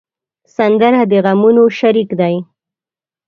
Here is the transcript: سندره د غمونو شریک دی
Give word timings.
سندره 0.55 1.01
د 1.11 1.13
غمونو 1.25 1.63
شریک 1.79 2.09
دی 2.19 2.35